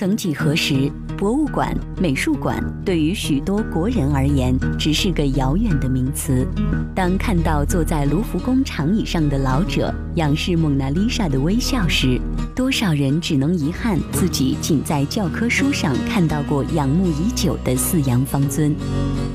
[0.00, 6.48] 曾几何时，博物馆、美术馆对于许多国人而言只是个遥远的名词。
[6.94, 12.18] 当看到坐在卢浮宫长椅上的老者仰视蒙娜丽莎的微笑时，
[12.56, 18.74] 多少人只能遗憾自己仅在教科书上看到过仰慕已久的四羊方尊。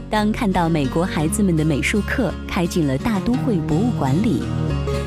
[0.10, 4.42] 当看到美国孩子们的美术课开进了大都会博物馆里，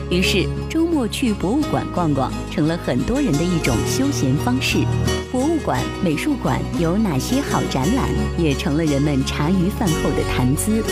[0.08, 4.84] 于是周末去博物馆逛逛成了很多人的一种休闲方式。
[5.58, 10.82] 馆、美术馆有哪些好展览，也成了人们茶余饭后的谈资。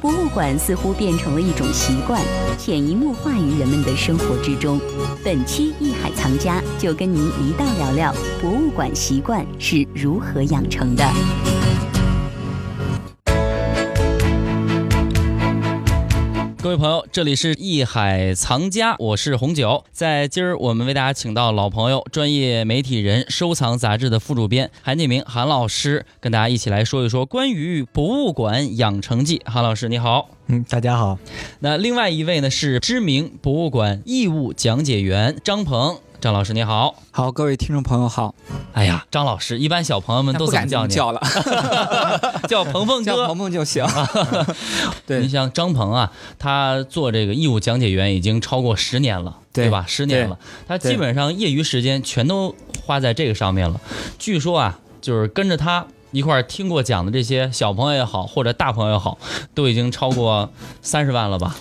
[0.00, 2.20] 博物馆似乎变成了一种习惯，
[2.58, 4.78] 潜移默化于人们的生活之中。
[5.24, 11.53] 本期《艺海藏家》就跟您一道聊聊博物馆习惯是如何养成的。
[16.64, 19.84] 各位朋友，这里是艺海藏家，我是红九。
[19.92, 29.42] 在今儿，我们为大家请到老朋友、专业媒体人、收藏杂志的副主编韩建明韩老师，跟大家一起来说一说关于博物馆养成记。
[29.44, 30.30] 韩老师，你好。
[30.46, 31.18] 嗯，大家好。
[31.58, 35.98] 那另外一位呢是知名博物馆义务讲解员张鹏。
[36.24, 38.34] 张老师你好，好，各位听众朋友好。
[38.72, 40.94] 哎呀，张老师，一般小朋友们都怎么叫你？
[40.94, 41.20] 叫了，
[42.48, 43.84] 叫鹏鹏哥， 叫鹏鹏就行。
[45.06, 49.84] 对，你像张鹏啊，他做这个义务讲解员已经超过十年了，对吧？
[49.86, 52.54] 十年了，他基本上业余时间全都
[52.86, 53.78] 花在这个上面了。
[54.18, 59.18] 据说啊，就是跟着他一块儿听过讲的这些小朋友也好，或者大朋友也好，
[59.52, 60.48] 都已经超过
[60.80, 61.54] 三十万了吧。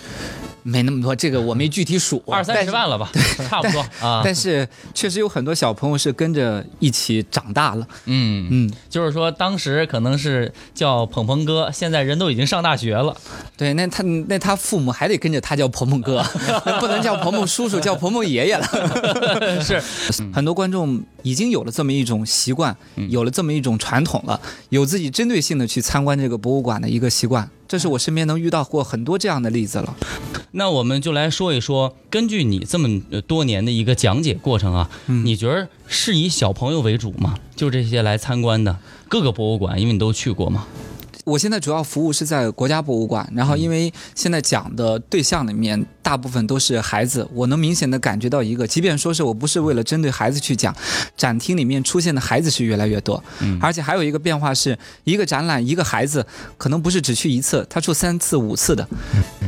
[0.64, 3.12] 没那么多，这个我没具体数，二三十万了吧，
[3.48, 4.22] 差不多啊。
[4.24, 7.88] 但是确实有很多小朋友是跟着一起长大了。
[8.06, 13.16] 嗯嗯，就是说当时可能是叫鹏鹏哥，现在人都已经上大学了。
[13.58, 16.24] 对，那他那他父母还得跟着他叫鹏鹏哥，
[16.80, 19.62] 不能叫鹏鹏叔叔， 叫鹏鹏爷爷了。
[19.62, 19.82] 是，
[20.34, 22.76] 很多观众已经有了这么一种习惯，
[23.10, 24.40] 有了这么一种传统了，
[24.70, 27.50] 有自己针对性的去参观这个博物馆的一个习惯。
[27.66, 29.96] 这是我身边能遇到过很多这样的例子了。
[30.56, 37.34] 那我们就来说一说，根据你这么多年的一个讲解过程啊，你觉得是以小朋友为主吗？
[37.56, 38.78] 就这些来参观的
[39.10, 40.68] 各个博物馆，因为你都去过嘛。
[41.26, 50.76] 我现在主要服务是在国家博物馆，然后因为现在讲的对象里面大部分都是孩子，我能明显的感觉到一个，即便说是我不是为了针对孩子去讲，
[51.18, 56.24] 展厅里面出现的孩子是越来越多，嗯，而且还有一个变化是，一个展览一个孩子
[56.58, 58.88] 可能不是只去一次，他出三次五次的，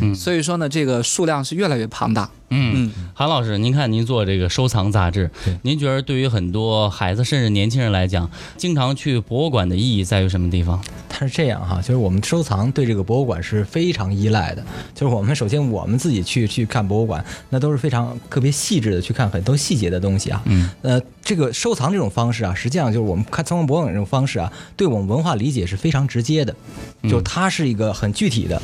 [0.01, 2.29] 嗯，所以说呢，这个数量是越来越庞大。
[2.49, 5.29] 嗯，韩老师，您看您做这个收藏杂志，
[5.63, 10.79] 您觉得对于很多孩子甚至年轻人来讲，经常去博物馆的意义在于什么地方？
[11.09, 14.63] 它是这样哈，就是我们收藏对这个博物馆是非常依赖的。
[14.93, 20.41] 就是我们首先我们自己去去看博物馆，那都是非常特别细致的去看很多细节的东西啊。
[20.45, 26.55] 嗯，呃，这个收藏这种方式啊，实际上就是我们看参观博物馆这种方式啊，对我们文化理解是非常直接的，
[27.09, 28.61] 就它是一个很具体的。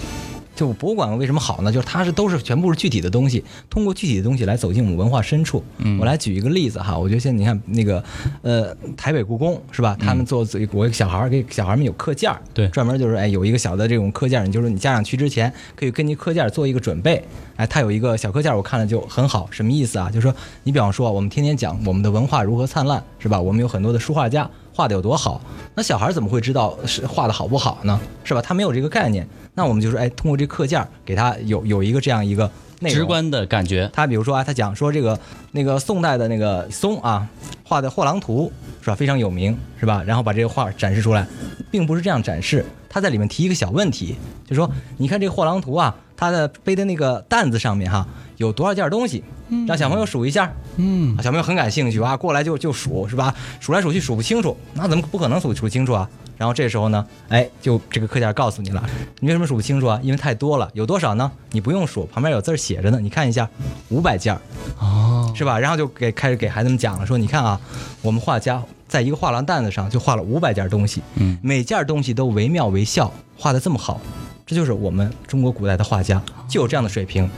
[0.55, 1.71] 就博物馆为什么好呢？
[1.71, 5.63] 就是它是都是全部是具体的东西，通过具体的东西来走进我们文化深处。
[5.99, 8.03] 我来举一个例子哈，我觉得现在你看那个
[8.41, 9.97] 呃台北故宫是吧？
[9.99, 17.23] 他们做我小孩儿给小孩们有课件儿，对，专门就是哎有一个小的这种课件儿，你就是你家长去之前可以根据课件儿做一个准备。
[17.55, 20.09] 哎，它有一个小课件儿，我看了就很好，什么意思啊？
[20.09, 23.39] 就是说你比方说我们天天讲我们的文化如何灿烂是吧？
[23.39, 25.41] 我们有很多的书画家画的有多好，
[25.75, 27.99] 那小孩怎么会知道是画的好不好呢？
[28.23, 28.41] 是吧？
[28.41, 29.27] 他没有这个概念。
[29.53, 32.49] 那我们就说，哎，通过这课件给他有有一个这样一个
[32.87, 33.89] 直观的感觉。
[33.93, 35.19] 他比如说啊，他讲说这个
[35.51, 37.27] 那个宋代的那个松啊
[37.65, 38.49] 画的《货郎图》
[38.83, 40.01] 是吧，非常有名是吧？
[40.07, 41.27] 然后把这个画展示出来，
[41.69, 44.15] 并不是这样展示，他在里面提一个小问题，
[44.47, 48.07] 就说你看这个《货郎图》啊，他的背的那个担子上面哈
[48.41, 49.23] 有多少件东西，
[49.67, 50.51] 让小朋友数一下。
[50.77, 53.33] 嗯，小朋友很感兴趣啊，过来就就数是吧？
[53.59, 56.09] 数来数去数不清楚，那怎么不可能数数清楚啊？
[56.39, 58.83] 然后这时候呢，哎，就这个课件告诉你了，
[59.19, 59.99] 你为什么数不清楚啊？
[60.01, 61.31] 因为太多了，有多少呢？
[61.51, 63.47] 你不用数，旁边有字写着呢，你看一下，
[63.89, 64.41] 五百件儿，
[64.79, 65.59] 哦，是吧？
[65.59, 67.61] 然后就给开始给孩子们讲了，说你看啊，
[68.01, 74.01] 我们画家在一个画廊担子上就画了五百件东西，嗯，每件东西都惟妙惟肖，画的这么好，
[74.47, 77.29] 这就是我们中国古代的画家就有这样的水平。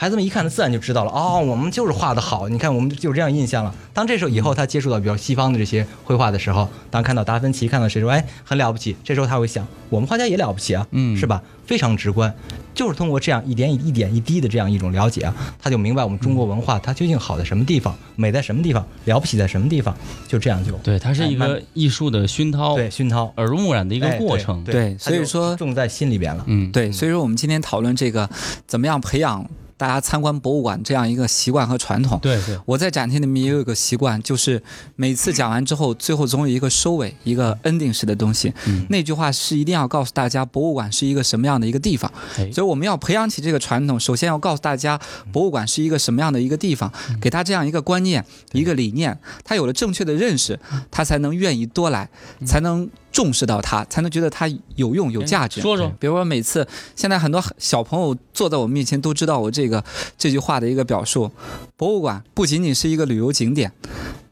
[0.00, 1.10] 孩子们一看，他自然就知道了。
[1.10, 2.48] 哦，我们就是画的好。
[2.48, 3.74] 你看，我们就有这样印象了。
[3.92, 8.96] 当这时候以后，他接触到比较西方的这些绘画的时候，当看到达芬奇，看到谁说，哎，很了不起。
[9.04, 11.42] 这时候他会想，我们画家也了不起啊，嗯，是吧？
[11.66, 12.34] 非常直观，
[12.74, 19.94] 就是通过这样一点一点一滴的这样一种了解啊，他就明白我们中国文化它究竟好在什么地方，美在什么地方，了不起在什么地方。
[20.26, 24.64] 就这样就对，它是一个艺术的熏陶，对熏陶耳濡目染的一个过程。
[24.64, 26.42] 对，所以说种在心里边了。
[26.46, 28.26] 嗯，对，所以说我们今天讨论这个
[28.66, 29.46] 怎么样培养。
[29.80, 32.18] 大家参观博物馆这样一个习惯和传统。
[32.20, 34.62] 对对，我在展厅里面也有一个习惯，就是
[34.94, 38.52] 每次讲完之后，最后总有一个收尾，一个 ending 式的东西。
[38.66, 42.12] 嗯那句话是一定要告诉大家，博物馆是一个什么样的一个地方。
[42.36, 45.00] 哎所以我们要培养起这个传统，首先要告诉大家，
[45.32, 48.22] 博物馆是一个什么样的一个地方，给他这样一个观念、
[48.52, 50.60] 一个理念，他有了正确的认识，
[50.90, 52.10] 他才能愿意多来，
[52.44, 55.60] 才能重视到它，才能觉得它有用、有价值。
[55.60, 59.84] 说说，比如说每次现在很多小朋友坐在我面前都知道我这个
[60.16, 61.30] 这句话的一个表述。
[61.76, 63.72] 博物馆不仅仅是一个旅游景点，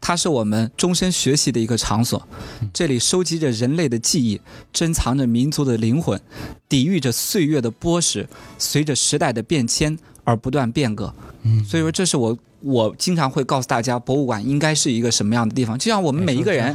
[0.01, 2.29] 它是我们终身学习的一个场所。
[2.73, 4.41] 这里收集着人类的记忆，
[4.73, 6.21] 珍藏着民族的灵魂，
[6.69, 8.27] 抵御着岁月的剥蚀，
[8.59, 11.15] 随着时代的变迁而不断变革。
[11.43, 15.79] 嗯所以说，这是我我经常会告诉大家，博物馆应该是一个什么样的地方。
[15.79, 16.75] 就像我们每一个人，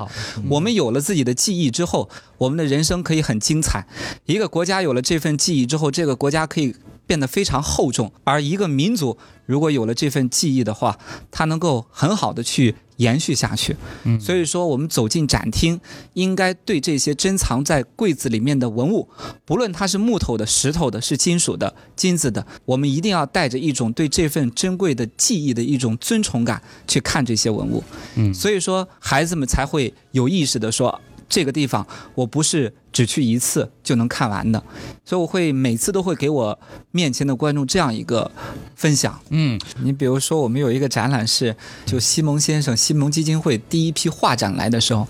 [0.49, 3.85] 我们有了自己的记忆之后，我们的人生可以很精彩。
[4.25, 6.73] 一个国家有了这份记忆之后，这个国家可以
[7.05, 8.11] 变得非常厚重。
[8.23, 10.97] 而一个民族如果有了这份记忆的话，
[11.31, 13.75] 它能够很好的去延续下去。
[14.03, 15.79] 嗯所以说，我们走进展厅，
[16.13, 19.09] 应该对这些珍藏在柜子里面的文物，
[19.45, 27.83] 不论它是木头的、石头的、是金属的、金子的，我们一定要带着一种对这份珍贵的记忆的一种尊崇感去看这些文物。
[28.15, 31.85] 嗯所以说，孩子们才会有意识的说，这个地方
[32.15, 34.63] 我不是只去一次就能看完的，
[35.03, 36.57] 所以我会每次都会给我
[36.91, 38.31] 面前的观众这样一个
[38.75, 39.19] 分享。
[39.31, 41.53] 嗯你比如说，我们有一个展览是，
[41.85, 45.07] 就西蒙先生西蒙基金会第一批画展来的时候，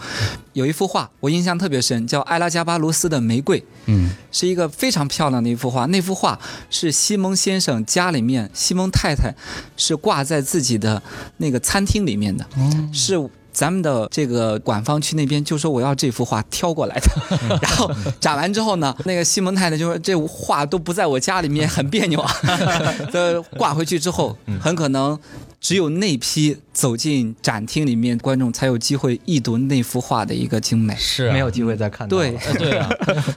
[0.53, 3.63] 有一幅画我印象特别深，叫埃拉加巴卢斯的玫瑰。
[3.88, 5.86] 嗯是一个非常漂亮的一幅画。
[5.88, 6.39] 那幅画
[6.69, 9.36] 是西蒙先生家里面，西蒙太太
[9.75, 11.03] 是挂在自己的
[11.38, 12.47] 那个餐厅里面的，
[12.94, 13.29] 是。
[13.53, 17.89] 咱们的这个馆方去那边就说我要这幅画挑过来的， 然后
[18.19, 22.35] 展完之后呢，那个西蒙太太就说这画都不在我家里面，很别扭啊。
[23.11, 25.17] 这挂回去之后，很可能
[25.63, 30.94] 只有那批走进展厅里面观众才有机会一睹那幅画的一个精美。
[30.98, 32.24] 是、啊、没有机会再看到了。
[32.24, 32.89] 对呃，对啊，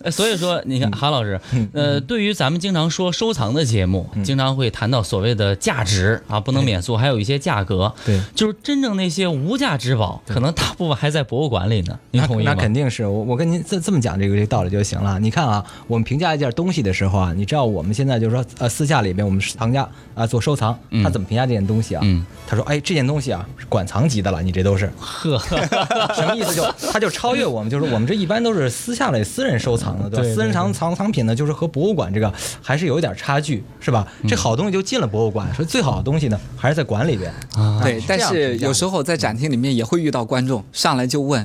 [0.02, 1.40] 呃所以说 你看，韩老师，
[1.73, 11.96] 呃，对于咱们经常说收藏的节目，经常会谈到所谓的价值啊，不能免俗，还有一些价格，对，就是真正那些无价之宝，可能大部分还在博物馆里呢。
[12.11, 12.55] 您那同意吗？
[12.56, 15.20] 那肯定是我我跟您这这么讲这个这个道理就行了。
[15.20, 22.00] 你看啊，我们评价一件东西的时候啊，你知道我们现在就是说呃私下里面我们藏家啊做收藏，他怎么评价这件东西啊？
[22.02, 22.15] 嗯，
[22.48, 25.38] 他说哎这件东西啊是馆藏级的了，你这都是呵，
[26.14, 26.64] 什么意思就？
[26.92, 30.22] 他就超越我们，就是我们这一般都是私下里私人收藏的，对吧？
[30.22, 32.32] 对对私人藏藏藏品呢，就是和博物馆这个
[32.62, 34.06] 还是有一点差距，是吧？
[34.22, 37.32] 嗯这好东西就进了博物馆，说最好的东西呢还是在馆里边。
[37.54, 41.44] 啊对，但是有时候在展厅里面也会遇到观众上来就问，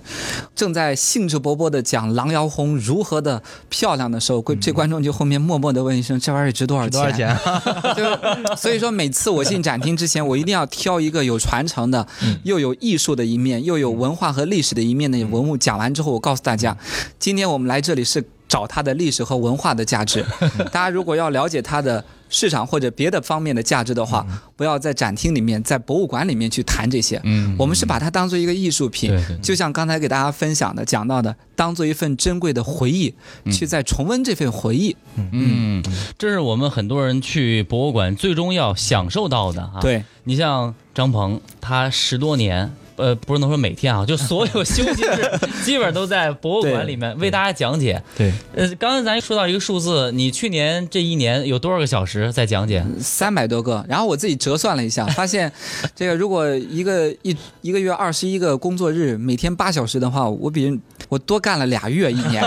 [0.56, 7.38] 正在兴致勃勃的讲狼窑红如何的漂亮的时候，这观众就后面默默的问一声：“这玩意儿值多少钱？”多少钱？
[7.96, 12.08] 就所以说，每次我进展厅之前，我一定要挑一个有传承的，
[12.44, 15.58] 又有艺术的一面，又有文化和历史的一面的文物。
[15.58, 16.78] 讲完之后，我告诉大家，
[17.20, 20.26] 今天我们来这里是找它的历史和文化的价值。
[20.72, 24.26] 大家如果要了解它的市场或者别的方面的价值的话，
[24.56, 27.20] 不要在展厅里面、在博物馆里面去谈这些。
[27.24, 33.14] 嗯我们是把它当做一个艺术品就像刚才给大家分享的、讲到的，当做一份珍贵的回忆，
[33.52, 34.96] 去再重温这份回忆。
[35.16, 35.84] 嗯，
[36.18, 42.72] 这是我们很多人去博物馆最终要享受到的啊。，对，你像张鹏，他十多年。
[42.96, 48.02] 呃，不是能说每天啊， 就所有休息日 基本都在博物馆里面为大家讲解。
[48.18, 52.86] 对，呃，刚才咱说到一个数字，你去年这一年有多少个小时在讲解？
[53.00, 55.52] 三百多个，然后我自己折算了一下， 发现
[55.96, 62.44] 这个如果一个一一个月二十一个工作日，每天八小时的话，我比人我多干了俩月一年。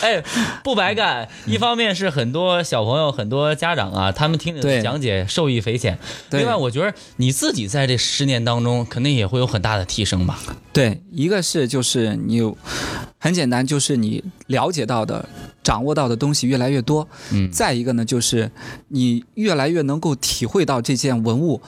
[0.00, 0.22] 哎，
[0.62, 1.28] 不白干。
[1.46, 5.98] 一方面是很多小朋友、很多家长啊，他们听你的讲解受益匪浅。
[6.30, 10.38] 另外，我觉得你自己在这十年当中，肯定也会有很大的提升吧？
[10.72, 12.56] 对，一个是就是你有
[13.18, 15.28] 很简单，就是你了解到的、
[15.62, 17.08] 掌握到的东西越来越多。
[17.32, 18.50] 嗯，再一个呢，就是
[18.88, 21.60] 你越来越能够体会到这件文物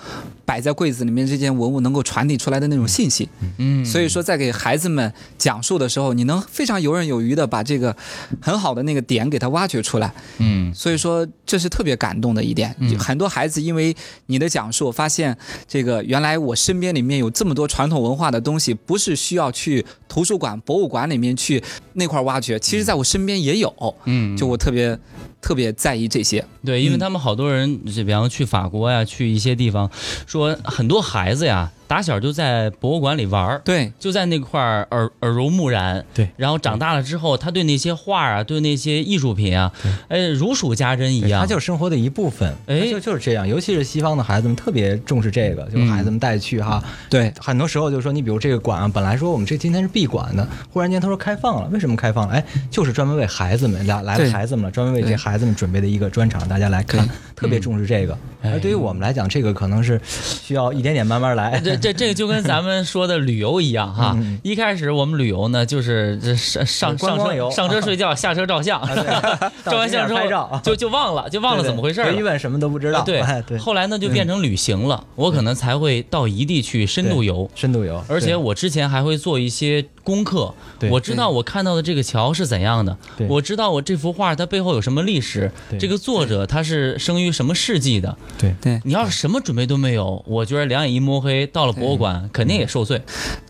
[0.48, 3.28] 摆在柜子里面这件文物能够传递出来的那种信息。
[3.58, 7.94] 嗯，所以说，在给孩子们讲述的时候，你能非常游刃有余的把这个
[8.40, 10.10] 很好的那个点给它挖掘出来。
[10.38, 12.74] 嗯所以说，这是特别感动的一点。
[12.98, 15.36] 很多孩子因为你的讲述，发现
[15.66, 21.62] 这个原来我身边里面有这么多传统文化的东西，不是需要去图书馆、博物馆里面去
[21.92, 23.94] 那块儿挖掘，其实在我身边也有。
[24.06, 24.98] 嗯，就我特别
[25.42, 26.42] 特别在意这些。
[26.64, 29.90] 对，因为他们好多人，就比方去法国呀，去一些地方，
[30.26, 39.72] 说很多孩子呀，打小就在博物馆里玩儿，对，就在那块儿耳耳濡目染，对，然后长大了之后，他对那些画啊，对那些艺术品啊，
[40.08, 52.34] 哎，如数家珍一样，他就是生活的一部分，哎，就就是这样，尤其是西方的孩子们特别重视这个，就是孩子们带去哈，对，很多时候就说你比如这个馆啊，本来说我们这今天是闭馆的，忽然间他说开放了，为什么开放了？
[52.34, 58.18] 哎，就是专门为孩子们来来了孩子们了，专门为这孩子们准备的一个专场，大家来看，特别重视这个。
[58.42, 61.60] 而对于我们来讲，这个可能是需要一点点慢慢来。
[61.60, 68.80] 这这这个就跟咱们说的旅游一样哈，一开始我们旅游呢，就是上上上车上 车睡觉，下车照相，
[69.64, 70.20] 照完相之后
[70.62, 73.02] 就就忘了，就忘了怎么回事了，一问什么都不知道。
[73.02, 78.02] 对 对，后来呢就变成旅行了，我可能才会到一地去深度游，深度游。
[78.08, 80.54] 而且我之前还会做一些功课，
[80.90, 82.96] 我知道我看到的这个桥是怎样的，
[83.28, 88.16] 我知道我这幅画它背后有什么历史，这个作者他是生于什么事迹的。
[88.38, 93.00] 对对，你要是什么准备都没有，我觉得两眼一摸黑，到了博物馆肯定也受罪。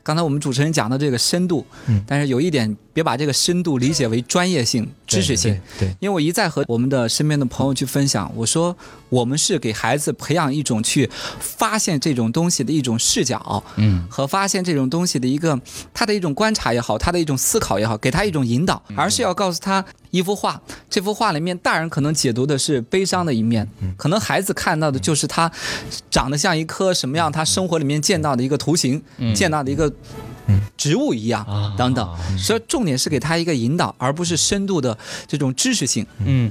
[0.03, 1.67] 刚才我们主持人讲的这个深度，
[2.07, 5.57] 但是有一点，别把这个深度理解为专业性、知识性。
[5.79, 8.77] 对，因为我一再和我们的身边的朋友去分享，我说
[9.09, 15.57] 我们是给孩子培养一种去发现这种东西的一种视角，嗯，和发现这种东西的一个
[15.95, 25.49] 他的一种观察也好，他的一种思考也好，给他一种引导，而是要告诉他一幅画，这幅画里面大人可能解读的是悲伤的一面，可能孩子看到的就是他
[26.11, 29.01] 长得像一颗什么样，他生活里面见到的一个图形，
[29.33, 29.93] 见到的一个。
[30.77, 31.45] 植物一样，
[31.77, 36.07] 等等，所以重点是给他一个引导，而不是深度的这种知识性。
[36.25, 36.51] 嗯。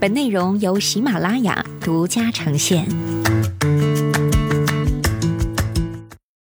[0.00, 2.86] 本内容由喜马拉雅独家呈现。